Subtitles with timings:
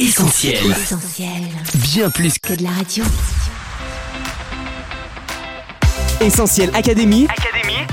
[0.00, 0.54] Essentiel.
[0.70, 1.28] Essentiel.
[1.74, 3.04] Bien plus que de la radio.
[6.22, 7.26] Essentiel Académie.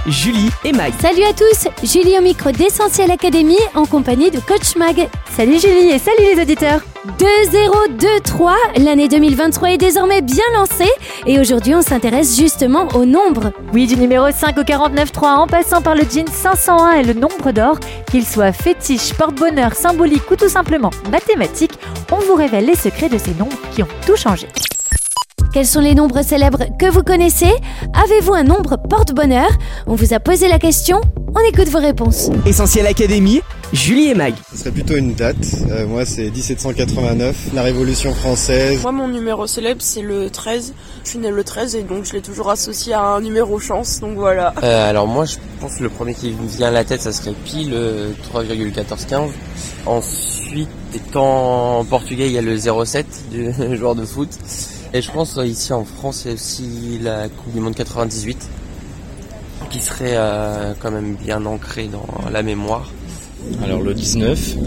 [0.07, 0.93] Julie et Mag.
[1.01, 5.09] Salut à tous, Julie au micro d'Essentiel Academy en compagnie de Coach Mag.
[5.35, 6.79] Salut Julie et salut les auditeurs
[7.19, 10.91] 2023, l'année 2023 est désormais bien lancée
[11.25, 13.51] et aujourd'hui on s'intéresse justement au nombre.
[13.73, 17.51] Oui, du numéro 5 au 49.3 en passant par le jean 501 et le nombre
[17.51, 21.77] d'or, qu'il soit fétiche, porte-bonheur, symbolique ou tout simplement mathématique,
[22.11, 24.47] on vous révèle les secrets de ces nombres qui ont tout changé.
[25.53, 27.51] Quels sont les nombres célèbres que vous connaissez?
[27.93, 29.49] Avez-vous un nombre porte-bonheur?
[29.87, 31.01] On vous a posé la question,
[31.35, 32.29] on écoute vos réponses.
[32.45, 33.41] Essentiel Académie.
[33.73, 34.33] Julie et Mag.
[34.51, 35.35] Ce serait plutôt une date.
[35.69, 38.81] Euh, moi, c'est 1789, la Révolution française.
[38.81, 40.73] Moi, mon numéro célèbre, c'est le 13.
[41.03, 44.01] Je suis né le 13 et donc je l'ai toujours associé à un numéro chance,
[44.01, 44.53] donc voilà.
[44.61, 47.13] Euh, alors moi je pense que le premier qui me vient à la tête ça
[47.13, 49.29] serait pile le 3,1415.
[49.85, 54.29] Ensuite étant en portugais il y a le 07 du joueur de foot.
[54.93, 57.75] Et je pense euh, ici en France il y a aussi la Coupe du Monde
[57.75, 58.49] 98
[59.69, 62.91] qui serait euh, quand même bien ancrée dans la mémoire.
[63.63, 64.57] Alors le 19,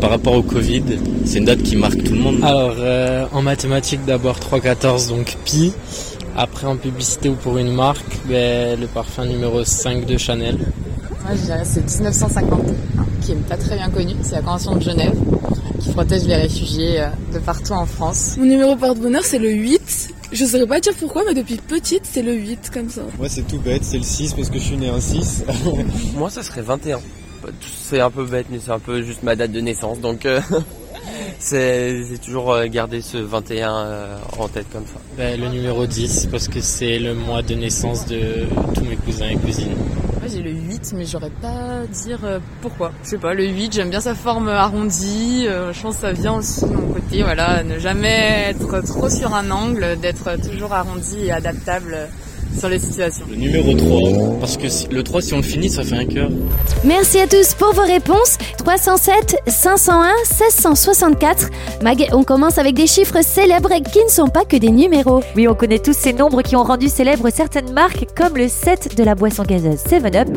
[0.00, 0.82] par rapport au Covid,
[1.24, 2.38] c'est une date qui marque tout le monde.
[2.42, 5.72] Alors, euh, en mathématiques, d'abord 3,14, donc pi.
[6.36, 10.58] Après, en publicité ou pour une marque, ben, le parfum numéro 5 de Chanel.
[11.24, 12.60] Moi, je dirais c'est 1950,
[13.20, 14.14] qui est pas très bien connu.
[14.22, 15.14] C'est la Convention de Genève,
[15.78, 18.36] qui protège les réfugiés euh, de partout en France.
[18.38, 20.08] Mon numéro porte-bonheur, c'est le 8.
[20.32, 23.02] Je saurais pas dire pourquoi, mais depuis petite, c'est le 8, comme ça.
[23.18, 25.44] Moi, c'est tout bête, c'est le 6 parce que je suis né un 6.
[26.16, 26.98] Moi ça serait 21.
[27.60, 30.40] C'est un peu bête mais c'est un peu juste ma date de naissance donc euh,
[31.38, 35.00] c'est j'ai toujours euh, gardé ce 21 euh, en tête comme ça.
[35.16, 39.28] Ben, le numéro 10, parce que c'est le mois de naissance de tous mes cousins
[39.28, 39.74] et cousines.
[40.20, 42.20] Moi, j'ai le 8, mais j'aurais pas dire
[42.60, 42.92] pourquoi.
[43.02, 45.46] Je sais pas, le 8, j'aime bien sa forme arrondie.
[45.48, 49.08] euh, je pense que ça vient aussi de mon côté, voilà, ne jamais être trop
[49.08, 52.06] sur un angle, d'être toujours arrondi et adaptable euh,
[52.58, 53.24] sur les situations.
[53.30, 56.04] Le numéro 3, parce que si- le 3 si on le finit ça fait un
[56.06, 56.30] cœur.
[56.84, 58.38] Merci à tous pour vos réponses.
[58.58, 61.48] 307, 501, 1664.
[61.82, 65.22] Mag, on commence avec des chiffres célèbres qui ne sont pas que des numéros.
[65.36, 68.96] Oui, on connaît tous ces nombres qui ont rendu célèbres certaines marques comme le 7
[68.96, 70.28] de la boisson gazeuse 7-Up,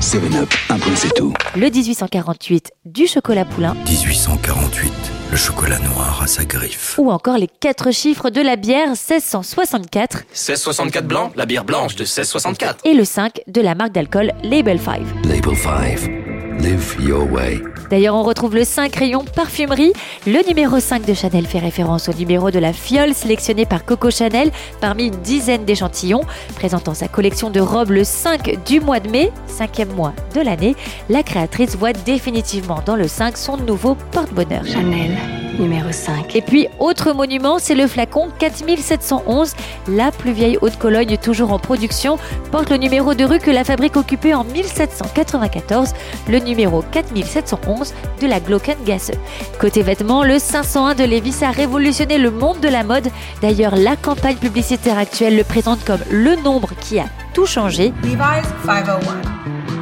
[0.00, 1.32] 7-Up, un point c'est tout.
[1.56, 4.92] le 1848 du chocolat poulain 1848,
[5.34, 6.94] le chocolat noir à sa griffe.
[6.96, 12.02] ou encore les 4 chiffres de la bière 1664 1664 blanc, la bière blanche de
[12.04, 12.86] 1664.
[12.86, 15.00] et le 5 de la marque d'alcool Label 5.
[15.24, 17.60] Label 5, live your way.
[17.90, 19.92] D'ailleurs, on retrouve le 5 rayon parfumerie.
[20.26, 24.10] Le numéro 5 de Chanel fait référence au numéro de la fiole sélectionnée par Coco
[24.10, 24.50] Chanel
[24.80, 26.22] parmi une dizaine d'échantillons.
[26.56, 30.74] Présentant sa collection de robes le 5 du mois de mai, cinquième mois de l'année,
[31.08, 34.64] la créatrice voit définitivement dans le 5 son nouveau porte-bonheur.
[34.64, 35.16] Chanel,
[35.58, 36.36] numéro 5.
[36.36, 39.54] Et puis, autre monument, c'est le flacon 4711.
[39.88, 42.18] La plus vieille haute Cologne, toujours en production,
[42.50, 45.94] porte le numéro de rue que la fabrique occupée en 1794,
[46.28, 49.12] le numéro 4711 de la Glockengasse.
[49.58, 53.08] Côté vêtements, le 501 de Levis a révolutionné le monde de la mode.
[53.42, 57.92] D'ailleurs, la campagne publicitaire actuelle le présente comme le nombre qui a tout changé.
[58.02, 59.20] Levi's 501.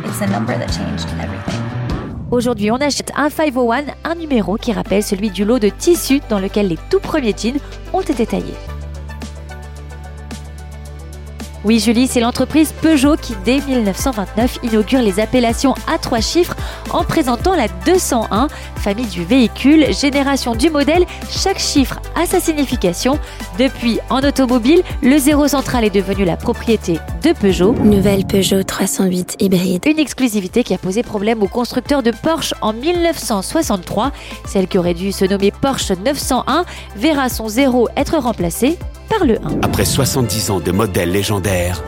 [0.06, 1.51] It's the number that changed everything.
[2.32, 6.38] Aujourd'hui, on achète un 501, un numéro qui rappelle celui du lot de tissus dans
[6.38, 7.58] lequel les tout premiers jeans
[7.92, 8.54] ont été taillés.
[11.64, 16.56] Oui, Julie, c'est l'entreprise Peugeot qui, dès 1929, inaugure les appellations à trois chiffres
[16.90, 21.04] en présentant la 201, famille du véhicule, génération du modèle.
[21.30, 23.16] Chaque chiffre a sa signification.
[23.60, 27.74] Depuis, en automobile, le zéro central est devenu la propriété de Peugeot.
[27.74, 29.86] Nouvelle Peugeot 308 hybride.
[29.86, 34.10] Une exclusivité qui a posé problème au constructeur de Porsche en 1963.
[34.46, 36.64] Celle qui aurait dû se nommer Porsche 901
[36.96, 38.78] verra son zéro être remplacé
[39.12, 39.60] par le 1.
[39.62, 41.82] Après 70 ans de modèles légendaires,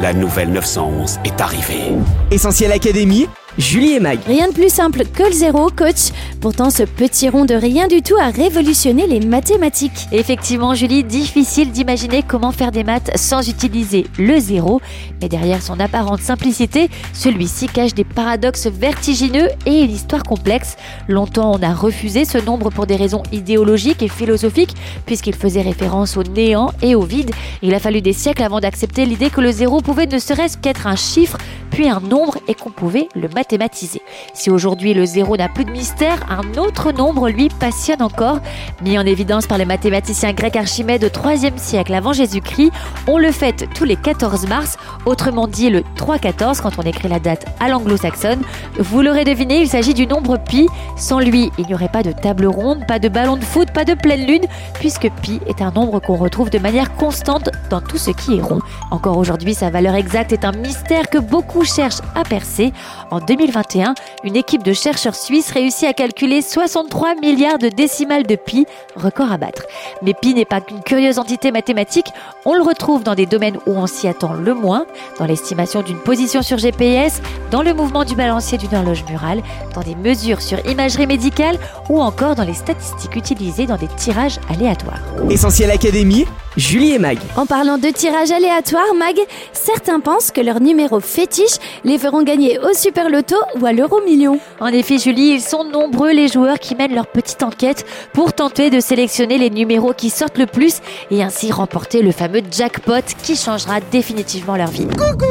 [0.00, 1.92] la nouvelle 911 est arrivée.
[2.30, 3.28] Essentiel Académie.
[3.58, 4.18] Julie et Mag.
[4.26, 6.10] Rien de plus simple que le zéro, coach.
[6.40, 10.06] Pourtant, ce petit rond de rien du tout a révolutionné les mathématiques.
[10.12, 14.80] Effectivement, Julie, difficile d'imaginer comment faire des maths sans utiliser le zéro.
[15.20, 20.76] Mais derrière son apparente simplicité, celui-ci cache des paradoxes vertigineux et une histoire complexe.
[21.08, 24.74] Longtemps, on a refusé ce nombre pour des raisons idéologiques et philosophiques,
[25.06, 27.32] puisqu'il faisait référence au néant et au vide.
[27.62, 30.86] Il a fallu des siècles avant d'accepter l'idée que le zéro pouvait ne serait-ce qu'être
[30.86, 31.36] un chiffre,
[31.70, 34.02] puis un nombre, et qu'on pouvait le mathématisé.
[34.34, 38.38] Si aujourd'hui le zéro n'a plus de mystère, un autre nombre lui passionne encore.
[38.82, 42.70] Mis en évidence par le mathématicien grec Archimède au 3e siècle avant Jésus-Christ,
[43.06, 44.76] on le fête tous les 14 mars,
[45.06, 48.42] autrement dit le 3-14 quand on écrit la date à l'anglo-saxonne.
[48.78, 50.68] Vous l'aurez deviné, il s'agit du nombre pi.
[50.98, 53.86] Sans lui, il n'y aurait pas de table ronde, pas de ballon de foot, pas
[53.86, 54.44] de pleine lune,
[54.74, 58.42] puisque pi est un nombre qu'on retrouve de manière constante dans tout ce qui est
[58.42, 58.60] rond.
[58.90, 62.74] Encore aujourd'hui, sa valeur exacte est un mystère que beaucoup cherchent à percer.
[63.10, 63.94] En 2021,
[64.24, 68.66] une équipe de chercheurs suisses réussit à calculer 63 milliards de décimales de pi,
[68.96, 69.62] record à battre.
[70.02, 72.08] Mais pi n'est pas qu'une curieuse entité mathématique,
[72.44, 74.84] on le retrouve dans des domaines où on s'y attend le moins,
[75.20, 77.22] dans l'estimation d'une position sur GPS,
[77.52, 79.42] dans le mouvement du balancier d'une horloge murale,
[79.74, 81.56] dans des mesures sur imagerie médicale
[81.88, 85.02] ou encore dans les statistiques utilisées dans des tirages aléatoires.
[85.30, 86.26] Essentiel Académie,
[86.56, 87.18] Julie et Mag.
[87.36, 89.16] En parlant de tirage aléatoire, Mag,
[89.52, 94.00] certains pensent que leurs numéros fétiches les feront gagner au Super Loto ou à l'Euro
[94.04, 94.38] Million.
[94.58, 98.70] En effet, Julie, ils sont nombreux les joueurs qui mènent leur petite enquête pour tenter
[98.70, 100.80] de sélectionner les numéros qui sortent le plus
[101.10, 104.86] et ainsi remporter le fameux jackpot qui changera définitivement leur vie.
[104.88, 105.26] Coucou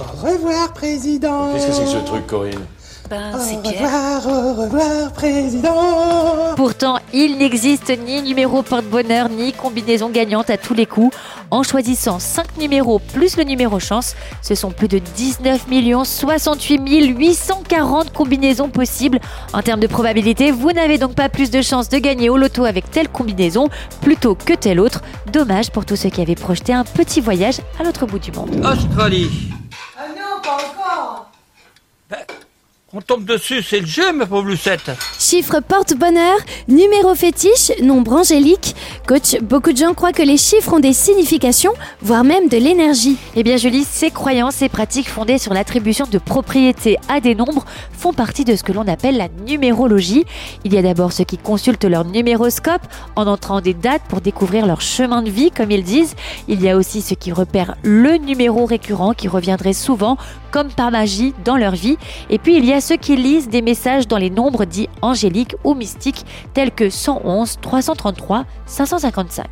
[0.00, 2.66] Au revoir, président Qu'est-ce que c'est que ce truc, Corinne?
[3.12, 10.56] Au revoir, au revoir, président Pourtant, il n'existe ni numéro porte-bonheur, ni combinaison gagnante à
[10.58, 11.16] tous les coups.
[11.50, 15.66] En choisissant 5 numéros plus le numéro chance, ce sont plus de 19
[16.04, 19.18] 68 840 combinaisons possibles.
[19.52, 22.64] En termes de probabilité, vous n'avez donc pas plus de chances de gagner au loto
[22.64, 23.68] avec telle combinaison
[24.02, 25.02] plutôt que telle autre.
[25.32, 28.64] Dommage pour tous ceux qui avaient projeté un petit voyage à l'autre bout du monde.
[28.64, 29.30] Australie
[29.96, 31.28] Ah non, pas encore
[32.94, 34.90] on tombe dessus, c'est le jeu, ma pauvre Lucette.
[35.18, 36.38] Chiffre porte-bonheur,
[36.68, 38.74] numéro fétiche, nombre angélique.
[39.06, 43.18] Coach, beaucoup de gens croient que les chiffres ont des significations, voire même de l'énergie.
[43.36, 47.66] Eh bien, Julie, ces croyances et pratiques fondées sur l'attribution de propriétés à des nombres
[47.92, 50.24] font partie de ce que l'on appelle la numérologie.
[50.64, 52.82] Il y a d'abord ceux qui consultent leur numéroscope
[53.16, 56.14] en entrant des dates pour découvrir leur chemin de vie, comme ils disent.
[56.48, 60.16] Il y a aussi ceux qui repèrent le numéro récurrent qui reviendrait souvent,
[60.52, 61.98] comme par magie, dans leur vie.
[62.30, 65.56] Et puis, il y a ceux qui lisent des messages dans les nombres dits angéliques
[65.64, 69.46] ou mystiques tels que 111, 333, 555.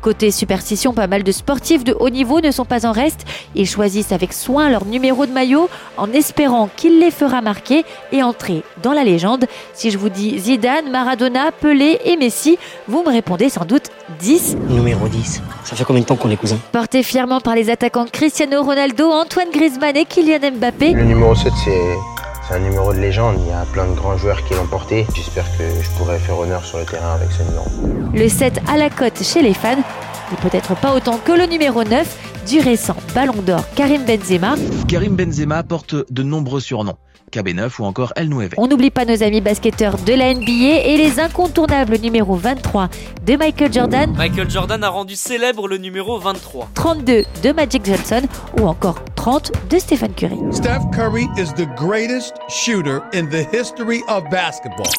[0.00, 3.24] Côté superstition, pas mal de sportifs de haut niveau ne sont pas en reste.
[3.54, 8.22] Ils choisissent avec soin leur numéro de maillot en espérant qu'il les fera marquer et
[8.22, 9.46] entrer dans la légende.
[9.74, 13.90] Si je vous dis Zidane, Maradona, Pelé et Messi, vous me répondez sans doute
[14.20, 14.56] 10.
[14.68, 15.42] Numéro 10.
[15.64, 16.58] Ça fait combien de temps qu'on est cousins?
[16.72, 20.92] Porté fièrement par les attaquants Cristiano Ronaldo, Antoine Griezmann et Kylian Mbappé.
[20.92, 22.17] Le numéro 7, c'est
[22.48, 25.06] c'est un numéro de légende, il y a plein de grands joueurs qui l'ont porté.
[25.14, 27.66] J'espère que je pourrai faire honneur sur le terrain avec ce numéro.
[28.14, 29.76] Le 7 à la cote chez les fans,
[30.30, 34.54] mais peut-être pas autant que le numéro 9 du récent Ballon d'Or Karim Benzema.
[34.86, 36.96] Karim Benzema porte de nombreux surnoms.
[37.30, 38.54] KB9 ou encore El Nueve.
[38.56, 42.88] On n'oublie pas nos amis basketteurs de la NBA et les incontournables numéro 23
[43.26, 44.14] de Michael Jordan.
[44.16, 46.70] Michael Jordan a rendu célèbre le numéro 23.
[46.74, 48.22] 32 de Magic Johnson
[48.58, 50.38] ou encore 30 de Stephen Curry.
[50.50, 54.90] Steph Curry is the greatest shooter in the history of basketball.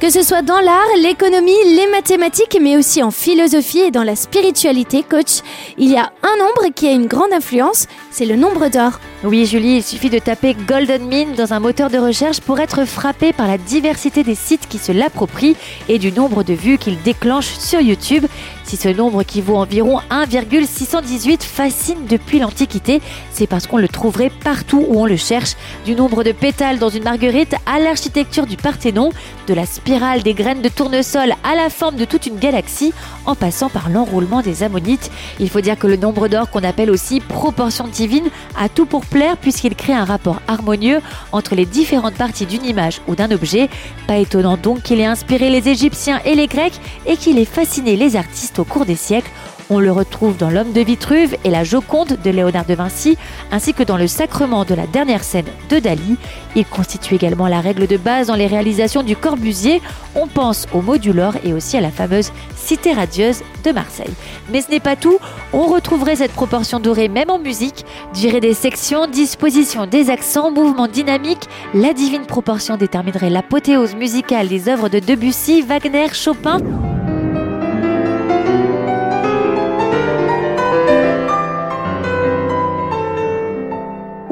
[0.00, 4.16] Que ce soit dans l'art, l'économie, les mathématiques, mais aussi en philosophie et dans la
[4.16, 5.42] spiritualité, coach,
[5.76, 9.00] il y a un nombre qui a une grande influence, c'est le nombre d'or.
[9.24, 12.84] Oui, Julie, il suffit de taper Golden Mean dans un moteur de recherche pour être
[12.84, 15.56] frappé par la diversité des sites qui se l'approprient
[15.88, 18.26] et du nombre de vues qu'il déclenche sur YouTube.
[18.64, 23.00] Si ce nombre qui vaut environ 1,618 fascine depuis l'Antiquité,
[23.30, 25.54] c'est parce qu'on le trouverait partout où on le cherche.
[25.84, 29.10] Du nombre de pétales dans une marguerite à l'architecture du Parthénon,
[29.46, 32.92] de la spirale des graines de tournesol à la forme de toute une galaxie,
[33.24, 35.10] en passant par l'enroulement des ammonites.
[35.38, 39.06] Il faut dire que le nombre d'or qu'on appelle aussi proportion divine a tout pour
[39.06, 43.68] plaire puisqu'il crée un rapport harmonieux entre les différentes parties d'une image ou d'un objet.
[44.08, 47.94] Pas étonnant donc qu'il ait inspiré les Égyptiens et les Grecs et qu'il ait fasciné
[47.94, 49.30] les artistes au cours des siècles.
[49.70, 53.16] On le retrouve dans L'homme de Vitruve et la Joconde de Léonard de Vinci,
[53.50, 56.16] ainsi que dans le sacrement de la dernière scène de Dali.
[56.56, 59.80] Il constitue également la règle de base dans les réalisations du Corbusier.
[60.14, 64.12] On pense au modulor et aussi à la fameuse Cité radieuse de Marseille.
[64.50, 65.18] Mais ce n'est pas tout,
[65.52, 67.86] on retrouverait cette proportion dorée même en musique.
[68.14, 74.68] Durée des sections, disposition des accents, mouvement dynamique, la divine proportion déterminerait l'apothéose musicale des
[74.68, 76.58] œuvres de Debussy, Wagner, Chopin.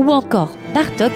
[0.01, 1.13] ou encore Bartok.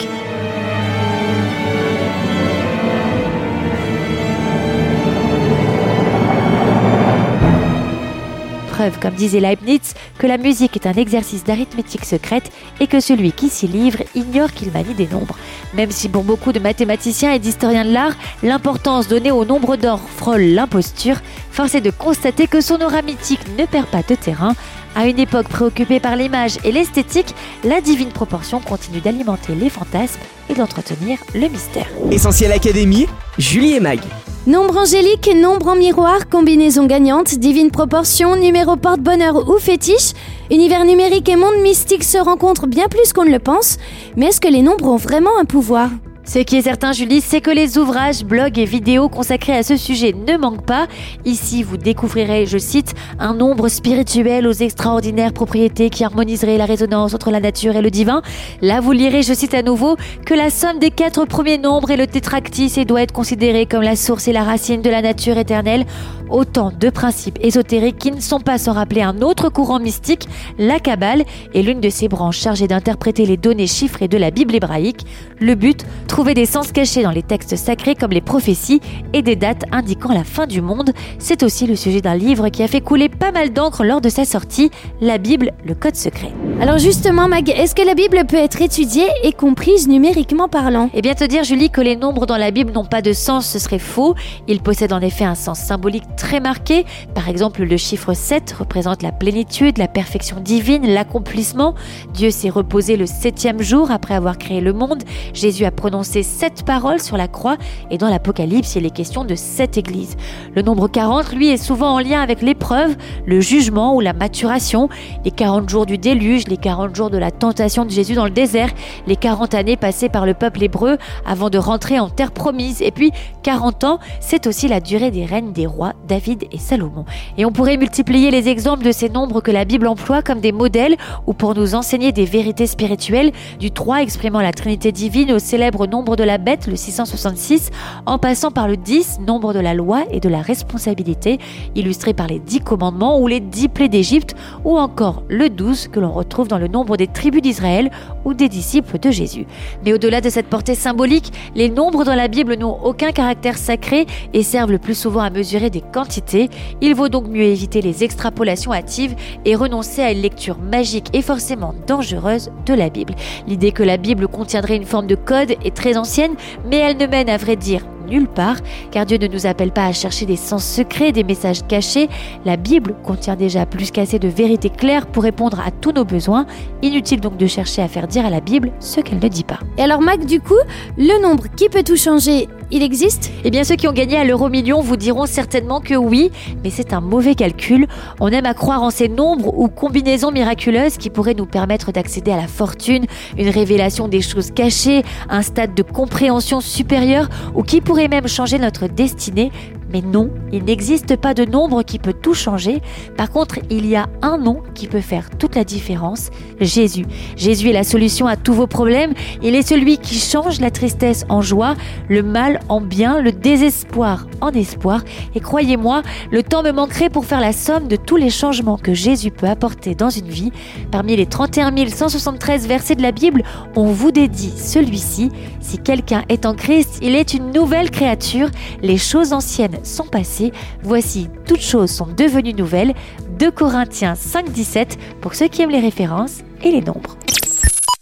[8.74, 12.50] Preuve, comme disait Leibniz, que la musique est un exercice d'arithmétique secrète
[12.80, 15.36] et que celui qui s'y livre ignore qu'il manie des nombres.
[15.74, 20.00] Même si pour beaucoup de mathématiciens et d'historiens de l'art, l'importance donnée au nombre d'or
[20.16, 21.18] frôle l'imposture,
[21.52, 24.54] force est de constater que son aura mythique ne perd pas de terrain.
[24.96, 27.34] À une époque préoccupée par l'image et l'esthétique,
[27.64, 31.86] la divine proportion continue d'alimenter les fantasmes et d'entretenir le mystère.
[32.12, 34.00] Essentiel Académie, Julie et Mag.
[34.46, 40.12] Nombre angélique, nombre en miroir, combinaison gagnante, divine proportion, numéro porte-bonheur ou fétiche,
[40.50, 43.78] univers numérique et monde mystique se rencontrent bien plus qu'on ne le pense,
[44.16, 45.90] mais est-ce que les nombres ont vraiment un pouvoir?
[46.24, 49.76] Ce qui est certain, Julie, c'est que les ouvrages, blogs et vidéos consacrés à ce
[49.76, 50.86] sujet ne manquent pas.
[51.24, 57.14] Ici, vous découvrirez, je cite, un nombre spirituel aux extraordinaires propriétés qui harmoniserait la résonance
[57.14, 58.22] entre la nature et le divin.
[58.62, 61.96] Là, vous lirez, je cite à nouveau, que la somme des quatre premiers nombres est
[61.96, 65.36] le tétractis et doit être considéré comme la source et la racine de la nature
[65.36, 65.84] éternelle.
[66.30, 70.26] Autant de principes ésotériques qui ne sont pas sans rappeler un autre courant mystique,
[70.58, 74.54] la Kabbale, est l'une de ces branches chargées d'interpréter les données chiffrées de la Bible
[74.54, 75.04] hébraïque.
[75.38, 78.80] Le but, trouver des sens cachés dans les textes sacrés comme les prophéties
[79.12, 80.92] et des dates indiquant la fin du monde.
[81.18, 84.08] C'est aussi le sujet d'un livre qui a fait couler pas mal d'encre lors de
[84.08, 86.30] sa sortie, la Bible, le code secret.
[86.60, 90.88] Alors justement, Mag, est-ce que la Bible peut être étudiée et comprise numériquement parlant?
[90.94, 93.48] Eh bien te dire, Julie, que les nombres dans la Bible n'ont pas de sens,
[93.48, 94.14] ce serait faux.
[94.46, 96.84] Ils possèdent en effet un sens symbolique très marqué.
[97.16, 101.74] Par exemple, le chiffre 7 représente la plénitude, la perfection divine, l'accomplissement.
[102.12, 105.02] Dieu s'est reposé le septième jour après avoir créé le monde.
[105.32, 107.56] Jésus a prononcé ces sept paroles sur la croix
[107.90, 110.16] et dans l'Apocalypse, il est question de sept églises.
[110.54, 112.96] Le nombre 40, lui, est souvent en lien avec l'épreuve,
[113.26, 114.88] le jugement ou la maturation,
[115.24, 118.30] les 40 jours du déluge, les 40 jours de la tentation de Jésus dans le
[118.30, 118.70] désert,
[119.06, 122.90] les 40 années passées par le peuple hébreu avant de rentrer en terre promise, et
[122.90, 123.10] puis
[123.42, 127.04] 40 ans, c'est aussi la durée des règnes des rois David et Salomon.
[127.38, 130.52] Et on pourrait multiplier les exemples de ces nombres que la Bible emploie comme des
[130.52, 130.96] modèles
[131.26, 135.86] ou pour nous enseigner des vérités spirituelles, du 3 exprimant la Trinité divine au célèbre
[135.94, 137.70] nombre de la bête, le 666,
[138.04, 141.38] en passant par le 10, nombre de la loi et de la responsabilité,
[141.76, 144.34] illustré par les 10 commandements ou les 10 plaies d'Égypte,
[144.64, 147.92] ou encore le 12 que l'on retrouve dans le nombre des tribus d'Israël
[148.24, 149.46] ou des disciples de Jésus.
[149.84, 154.06] Mais au-delà de cette portée symbolique, les nombres dans la Bible n'ont aucun caractère sacré
[154.32, 156.50] et servent le plus souvent à mesurer des quantités.
[156.80, 161.22] Il vaut donc mieux éviter les extrapolations hâtives et renoncer à une lecture magique et
[161.22, 163.14] forcément dangereuse de la Bible.
[163.46, 166.34] L'idée que la Bible contiendrait une forme de code est très ancienne,
[166.70, 168.56] mais elle ne mène à vrai dire nulle part,
[168.90, 172.08] car Dieu ne nous appelle pas à chercher des sens secrets, des messages cachés.
[172.44, 176.46] La Bible contient déjà plus qu'assez de vérités claires pour répondre à tous nos besoins.
[176.82, 179.58] Inutile donc de chercher à faire dire à la Bible ce qu'elle ne dit pas.
[179.78, 180.54] Et alors Mac, du coup,
[180.96, 183.30] le nombre qui peut tout changer, il existe?
[183.44, 186.30] Eh bien, ceux qui ont gagné à l'euro million vous diront certainement que oui,
[186.62, 187.86] mais c'est un mauvais calcul.
[188.20, 192.32] On aime à croire en ces nombres ou combinaisons miraculeuses qui pourraient nous permettre d'accéder
[192.32, 193.06] à la fortune,
[193.38, 198.58] une révélation des choses cachées, un stade de compréhension supérieure ou qui pourrait même changer
[198.58, 199.52] notre destinée
[199.94, 202.82] mais non, il n'existe pas de nombre qui peut tout changer.
[203.16, 207.06] Par contre, il y a un nom qui peut faire toute la différence, Jésus.
[207.36, 209.14] Jésus est la solution à tous vos problèmes.
[209.40, 211.76] Il est celui qui change la tristesse en joie,
[212.08, 215.04] le mal en bien, le désespoir en espoir.
[215.36, 218.94] Et croyez-moi, le temps me manquerait pour faire la somme de tous les changements que
[218.94, 220.50] Jésus peut apporter dans une vie.
[220.90, 223.44] Parmi les 31 173 versets de la Bible,
[223.76, 225.30] on vous dédie celui-ci.
[225.60, 228.50] Si quelqu'un est en Christ, il est une nouvelle créature.
[228.82, 230.52] Les choses anciennes sont passées.
[230.82, 232.94] Voici, toutes choses sont devenues nouvelles.
[233.38, 237.16] 2 Corinthiens 5, 17 pour ceux qui aiment les références et les nombres.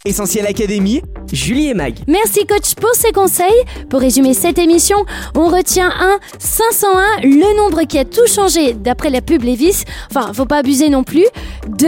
[0.05, 1.95] Essentiel Académie, Julie et Mag.
[2.07, 3.47] Merci coach pour ces conseils.
[3.89, 4.97] Pour résumer cette émission,
[5.33, 9.85] on retient 1, 501, le nombre qui a tout changé d'après la pub Lévis.
[10.11, 11.25] Enfin, faut pas abuser non plus.
[11.69, 11.87] 2,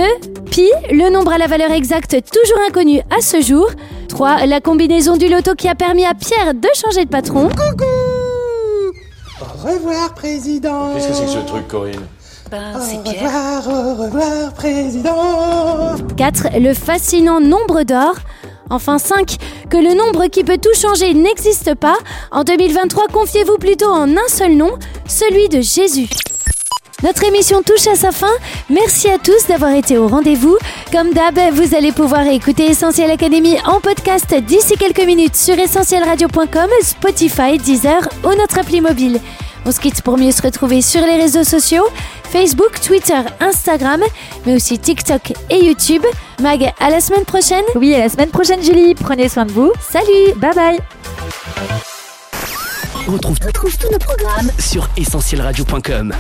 [0.50, 3.70] pi, le nombre à la valeur exacte toujours inconnue à ce jour.
[4.08, 7.50] 3, la combinaison du loto qui a permis à Pierre de changer de patron.
[7.50, 7.95] Coucou
[9.66, 12.02] revoir, président Qu'est-ce que c'est que ce truc, Corinne?
[12.52, 13.24] Ben, Au c'est Pierre.
[13.64, 16.60] revoir, au revoir, président 4.
[16.60, 18.16] Le fascinant nombre d'or.
[18.70, 19.38] Enfin 5.
[19.70, 21.98] Que le nombre qui peut tout changer n'existe pas.
[22.32, 24.72] En 2023, confiez-vous plutôt en un seul nom,
[25.08, 26.08] celui de Jésus.
[27.04, 28.32] Notre émission touche à sa fin.
[28.70, 30.58] Merci à tous d'avoir été au rendez-vous.
[30.92, 36.70] Comme d'hab, vous allez pouvoir écouter Essentiel Académie en podcast d'ici quelques minutes sur essentielradio.com,
[36.82, 39.20] Spotify, Deezer ou notre appli mobile.
[39.66, 41.86] On se quitte pour mieux se retrouver sur les réseaux sociaux,
[42.24, 44.02] Facebook, Twitter, Instagram,
[44.46, 46.04] mais aussi TikTok et YouTube.
[46.40, 47.64] Mag, à la semaine prochaine.
[47.76, 48.94] Oui, à la semaine prochaine, Julie.
[48.94, 49.72] Prenez soin de vous.
[49.80, 50.80] Salut Bye bye
[53.08, 56.14] On retrouve, tous nos programmes sur essentielradio.com.